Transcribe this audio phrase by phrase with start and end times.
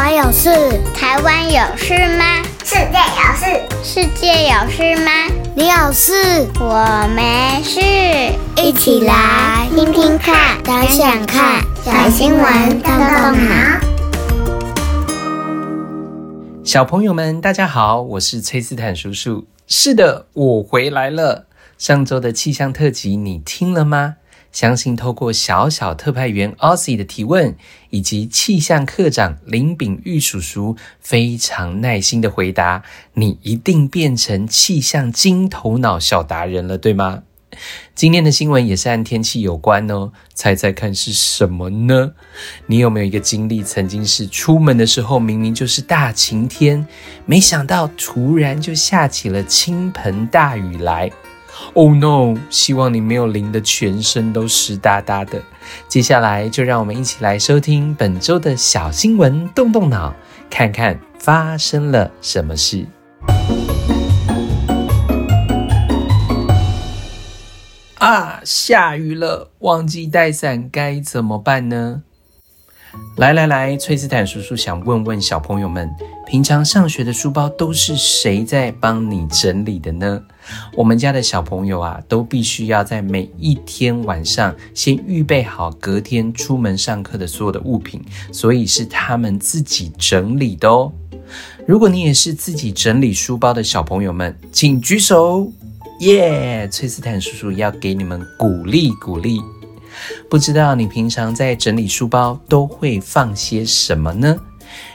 [0.00, 0.48] 我有事，
[0.94, 2.24] 台湾有事吗？
[2.62, 3.46] 世界有事，
[3.82, 5.10] 世界有事吗？
[5.56, 7.80] 你有事，我没事。
[8.62, 13.80] 一起来听听看，想想看，小新闻动动脑。
[16.62, 19.48] 小朋友们，大家好，我是崔斯坦叔叔。
[19.66, 21.46] 是的，我回来了。
[21.76, 24.14] 上周的气象特辑你听了吗？
[24.58, 27.54] 相信透过小小特派员 Ozzy 的提问，
[27.90, 32.82] 以及气象课长林炳玉叔叔非常耐心的回答，
[33.14, 37.22] 你一定变成气象金头脑小达人了，对吗？
[37.94, 42.14] 今天的新闻也是和天气有关哦，猜猜看是什么呢？
[42.66, 46.84] 你有没有一个经历，曾经是出门的时候明明就是大晴天，
[47.26, 51.08] 没想到突然就下起了倾盆大雨来
[51.74, 52.34] ？Oh no！
[52.50, 55.42] 希望你没有淋得全身都湿哒哒的。
[55.86, 60.14] 接下来就让我们一起来收听本周的小新闻，动动脑，
[60.50, 62.86] 看看发生了什么事。
[67.98, 72.02] 啊，下雨了，忘记带伞该怎么办呢？
[73.16, 75.90] 来来来，崔斯坦叔叔想问问小朋友们，
[76.28, 80.22] 平常上学的书包都是谁在帮你整理的呢？
[80.76, 90.92] 我们家的小朋友啊，都必须要在每一天晚上先预备好隔天出门上课的所有的物品，所以是他们自己整理的哦。
[91.66, 95.50] 如果你也是自己整理书包的小朋友们，请举手。
[96.00, 99.40] 耶，崔斯坦叔叔要给你们鼓励鼓励。
[100.28, 104.36] 不知道你平常在整理书包都会放些什么呢？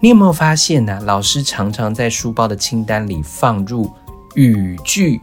[0.00, 3.90] 你有没有发现呢、老师常常在书包的清单里放入
[4.34, 5.20] 雨具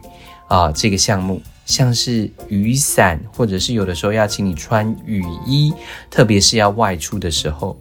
[0.48, 5.72] 啊，这个项目，像是雨伞，或者是有的时候要请你穿雨衣，
[6.10, 7.78] 特别是要外出的时候。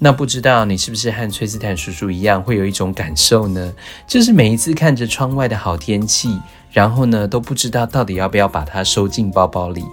[0.00, 3.74] 那不知道你是不是和崔斯坦叔叔一样，会有一种感受呢？
[4.06, 6.40] 就是每一次看着窗外的好天气，
[6.70, 9.84] 然后呢，都不知道到底要不要把它收进包包里。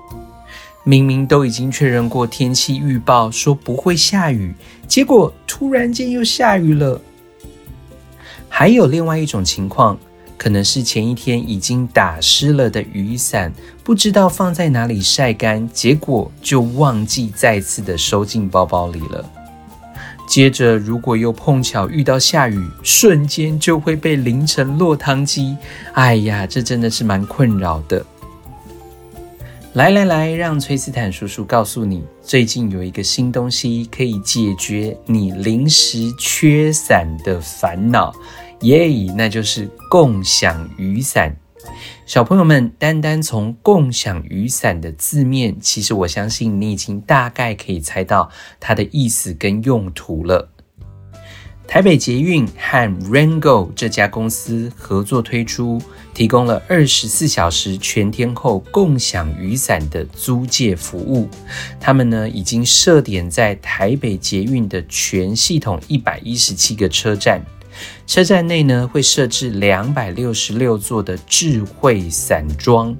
[0.87, 4.53] 明明都已经确认过天气预报说不会下雨，
[4.87, 7.01] 结果突然间又下雨了。
[8.47, 9.97] 还有另外一种情况，
[10.37, 13.51] 可能是前一天已经打湿了的雨伞，
[13.83, 19.27] 不知道放在哪里晒干，结果就忘记再次的收进包包里了。
[20.27, 25.57] 接着，如果又碰巧遇到下雨，瞬间就会被淋成落汤鸡。
[25.93, 28.05] 哎呀，这真的是蛮困扰的。
[29.75, 38.13] 来来来，让崔斯坦叔叔告诉你，最近有一个新东西可以解决你临时缺伞的烦恼，
[38.61, 38.87] 耶、
[39.17, 41.35] 那就是共享雨伞。
[42.05, 48.29] 小朋友们，单单从共享雨伞的字面，其实我相信你已经大概可以猜到
[48.61, 50.53] 它的意思跟用途了。
[51.67, 55.81] 台北捷运和 Rango 这家公司合作推出，
[56.13, 61.27] 提供了二十四小时全天候共享雨伞的租借服务。
[61.79, 67.41] 他们呢，已经设点在台北捷运的全系统一百一十七个车站，
[68.07, 72.95] 车站内呢，会设置两百六十六座的智慧伞桩，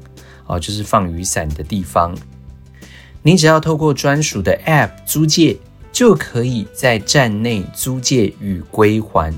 [0.47, 2.13] 哦，就是放雨伞的地方。
[3.21, 5.57] 你只要透过专属的 App 租借。
[5.95, 9.33] 就可以在站内租借与归还。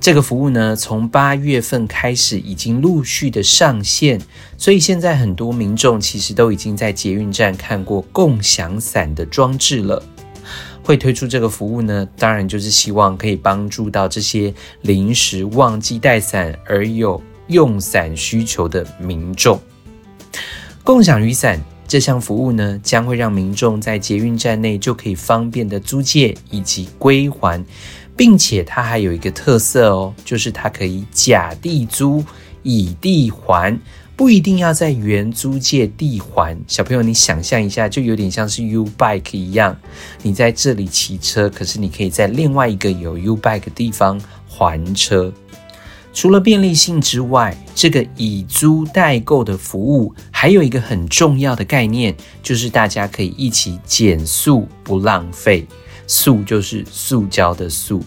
[0.00, 4.20] 这个服务呢，从八月份开始已经陆续的上线，
[4.56, 10.00] 所以现在很多民众其实都已经在捷运站看过共享伞的装置了。
[10.84, 19.60] 会推出这个服务呢，当然就是希望可以帮助到这些临时忘记带伞而有用伞需求的民众。
[20.84, 21.60] 共享雨伞。
[21.88, 27.64] 这项服务呢，将会让民众在捷运站内就可以方便的租借以及归还，
[28.14, 32.22] 并且它还有一个特色哦，就是它可以甲地租，
[32.62, 33.74] 乙地还，
[34.14, 36.54] 不一定要在原租借地还。
[36.66, 39.74] 小朋友，你想象一下，就有点像是 U Bike 一样，
[40.22, 45.32] 你在这里骑车，可是你可以在另外一个有 U Bike 的地方还车。
[46.18, 52.12] 除了便利性之外，这个以租代购的服务还有一个很重要的概念，
[52.42, 55.64] 就是大家可以一起减塑不浪费。
[56.08, 58.02] 塑就是塑胶的塑。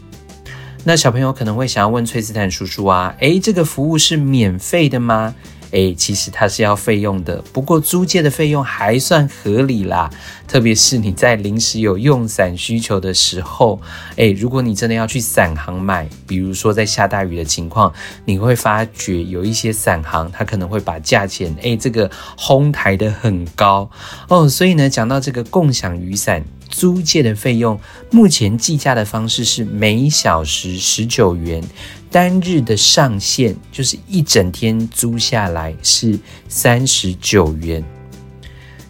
[0.84, 5.34] 那小朋友可能会想要问崔斯坦叔叔啊，诶，这个服务是免费的吗？
[5.72, 10.10] 诶，其实它是要费用的，不过租借的费用还算合理啦。
[10.48, 13.82] 特别是你在临时有用伞需求的时候，
[14.18, 17.92] 诶，如果你真的要去伞行买，比如说在下大雨的情况，
[18.26, 23.90] 你会发觉有一些伞行它可能会把价钱，诶，这个哄抬得很高
[24.28, 24.48] 哦。
[24.50, 27.80] 所以呢，讲到这个共享雨伞，租借的费用，
[28.10, 31.62] 目前计价的方式是每小时十九元，
[32.10, 37.84] 单日的上限就是一整天租下来是三十九元。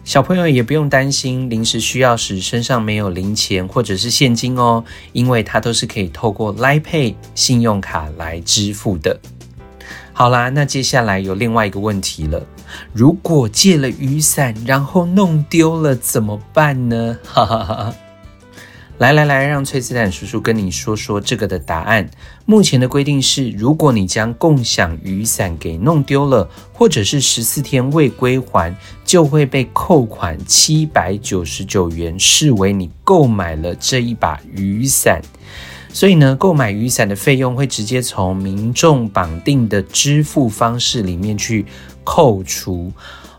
[0.04, 9.20] 小朋友也不用担心临时需要时身上没有零钱或者是现金哦，因为它都是可以透过 Line Pay 信用卡来支付的。
[10.12, 12.44] 好啦，那接下来有另外一个问题了，
[12.92, 17.18] 如果借了雨伞然后弄丢了怎么办呢？
[17.24, 17.94] 哈哈哈。
[18.98, 22.08] 来来来，让崔斯坦叔叔跟你说说这个的答案。
[22.46, 28.72] 目前的规定是，如果你将共享雨伞给弄丢了，或者是十四天未归还，
[29.04, 35.20] 就会被扣款七百九十九元，视为你购买了这一把雨伞。
[35.92, 41.66] 所以呢，购买雨伞的费用会直接从民众绑定的支付方式里面去
[42.04, 42.92] 扣除。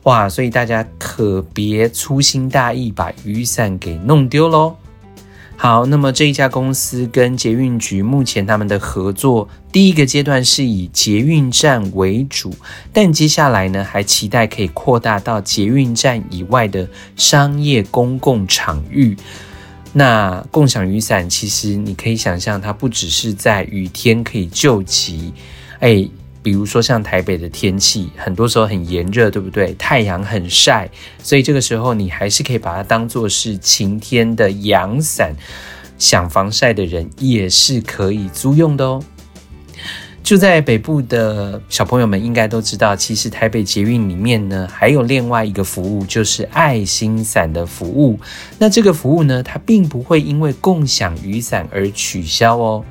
[0.04, 4.76] 哇，所以大家可别粗心大意，把雨伞给弄丢喽。
[5.56, 12.54] 好，那么这一家公司跟捷运局目前他们的合作，第一个阶段是以捷运站为主，
[12.92, 19.16] 但接下来呢，还期待可以扩大到捷运站以外的商业公共场域。
[19.94, 25.32] 那共享雨伞，其实你可以想象，它不只是在雨天可以救急，
[25.80, 26.06] 哎。
[26.44, 29.74] 比如说像台北的天气，很多时候很炎热，对不对？
[29.76, 30.90] 太阳很晒，
[31.24, 35.34] 所以这个时候你还是可以把它当做是晴天的阳伞，
[35.98, 39.02] 想防晒的人也是可以租用的哦。
[40.22, 48.18] 住在北部的小朋友们应该都知道，其实台北捷运里面呢，还有另外一个服务，就是爱心伞的服务。
[48.58, 52.86] 那这个服务呢，它并不会因为共享雨伞而取消哦。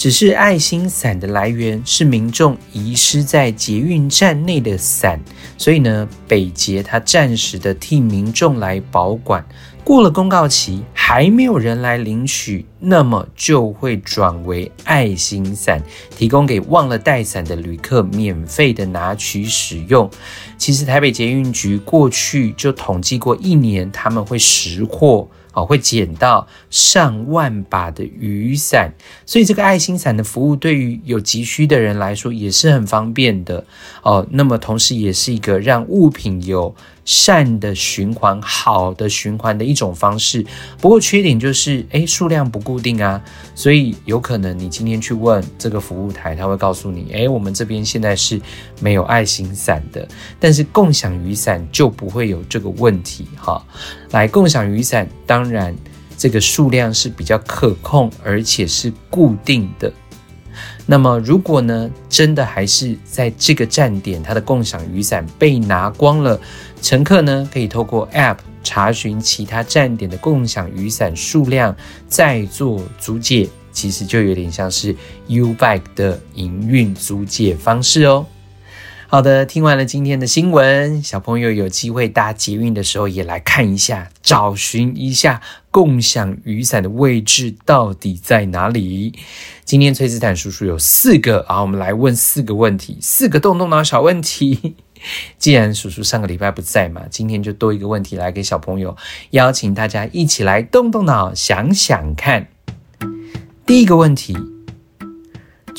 [0.00, 5.20] 只是爱心伞的来源是民众遗失在捷运站内的伞，
[5.58, 9.44] 所以呢，北捷它暂时的替民众来保管。
[9.84, 15.82] 过了公告期还没有人来领取，那么就会转为爱心伞，
[16.16, 20.10] 提供给忘了带伞的旅客免费的拿取使用。
[20.56, 25.28] 其实台北捷运局过去就统计过一年，他们会拾获。
[25.52, 28.92] 哦，会捡到上万把的雨伞，
[29.26, 33.64] 所以这个爱心伞的服务对于有急需的人来说也是很方便的
[34.02, 34.26] 哦。
[34.30, 36.74] 那么同时也是一个让物品有
[37.04, 40.44] 善的循环、好的循环的一种方式。
[40.80, 43.20] 不过缺点就是，诶，数量不固定啊，
[43.54, 48.40] 所以有可能你今天去问这个服务台，他会告诉你，诶，我们这边现在是
[48.80, 50.06] 没有爱心伞的，
[50.38, 53.64] 但是共享雨伞就不会有这个问题哈。
[54.12, 55.74] 来，共享雨伞，当当然
[56.18, 59.90] 这个数量是比较可控，而且是固定的。
[60.84, 66.38] 那么，如果呢，真的还是在这个站点，它的共享雨伞被拿光了，
[66.82, 71.74] 乘客呢可以透过 App 查询其他站点的共享雨伞数量，
[72.06, 73.48] 再做租借。
[73.72, 74.94] 其实就有点像是
[75.28, 78.26] U-Bike 的营运租借方式哦。
[79.12, 85.42] 好的，听完了今天的新闻，小朋友有机会搭捷运的时候，也来看一下，找寻一下
[85.72, 89.12] 共享雨伞的位置到底在哪里。
[89.64, 94.76] 今天崔斯坦叔叔有四个啊，我们来问四个问题，四个动动脑小问题。
[95.38, 98.96] 既然叔叔上个礼拜不在嘛，今天就多一个问题来给小朋友，
[99.30, 102.46] 邀请大家一起来动动脑，想想看。
[103.66, 104.36] 第一个问题。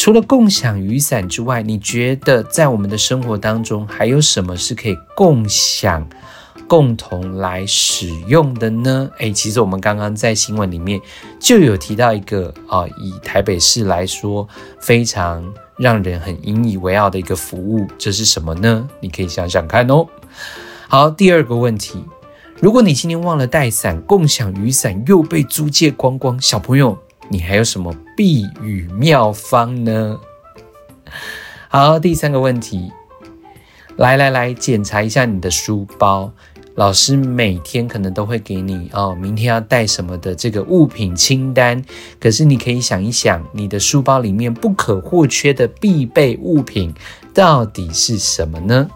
[0.02, 6.10] 除了共享雨伞之外，你觉得在我们的生活当中还有什么是可以共享、
[6.68, 9.08] 共同来使用的呢？
[9.20, 11.00] 诶，其实我们刚刚在新闻里面
[11.40, 18.90] 就有提到一个啊、以台北市来说非常让人很引以为傲的一个服务，这是什么呢？
[19.02, 20.08] 你可以想想看哦。
[20.88, 22.04] 好，第二个问题，
[22.60, 26.98] 如果你今天忘了带伞，共享雨伞又被租借光光，小朋友。
[27.30, 30.20] 你还有什么避雨妙方呢？
[31.70, 32.92] 好，第三个问题，
[33.96, 36.32] 来来来，检查一下你的书包。
[36.76, 41.84] 老师每天可能都会给你哦，明天要带什么的这个物品清单。
[42.20, 46.94] 可是你可以想一想，你的书包里面不可或缺的必备物品
[47.34, 48.90] 到底是什么呢？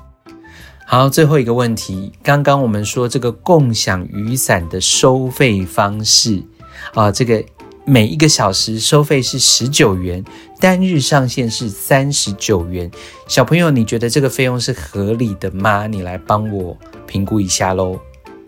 [0.86, 6.44] 好，最后一个问题，刚刚我们说这个共享雨伞的收费方式
[6.94, 7.44] 啊，这个。
[7.88, 10.24] 每一个小时收费是十九元，
[10.60, 12.90] 单日上限是三十九元。
[13.28, 15.86] 小朋友，你觉得这个费用是合理的吗？
[15.86, 16.76] 你来帮我
[17.06, 18.00] 评估一下喽。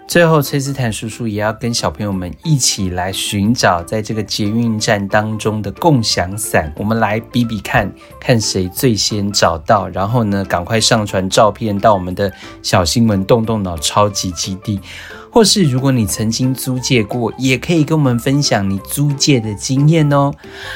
[0.08, 12.32] 最后，崔斯坦叔叔也要跟小朋友们一起来寻找在这个捷运站当中的共享伞，我们来比比看看谁最先找到，然后呢，赶快上传照片到我们的
[12.64, 14.80] 小新闻动动脑超级基地。
[15.30, 20.32] 或是如果你曾经租借过，也可以跟我们分享你租借的经验哦。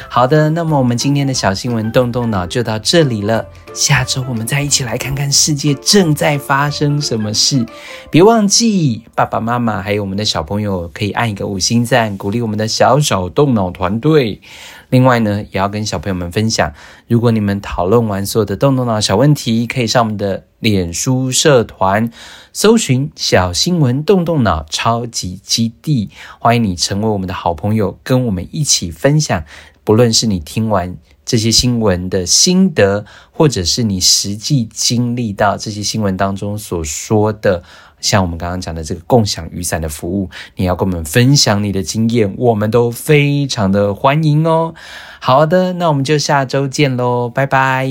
[0.08, 3.44] 好的，那么我们今天的小新闻动动脑就到这里了。
[3.74, 7.66] 下周我们再一起来看看世界正在发生什么事。
[8.10, 14.42] 别忘记爸爸妈妈还有我们的小朋友可以按一个五星赞，鼓励我们的小小动脑团队。
[14.90, 16.74] 另外呢，也要跟小朋友们分享，
[17.08, 22.12] 如果你们讨论完所有的动动脑小问题，可以上我们的脸书社团
[22.52, 26.10] 搜寻“小新闻动动脑超级基地”，
[26.40, 29.46] 欢迎你成为我们的好朋友，跟我们一起分享。
[29.84, 37.64] 不论是你听完这些新闻的心得，或者是你实际经历到这些新闻当中所说的，
[38.00, 44.74] 像我们刚刚讲的这个共享雨伞的服务，你要跟我们分享你的经验，我们都非常的欢迎哦。
[45.20, 47.88] 好的，那我们就下周见喽，拜拜。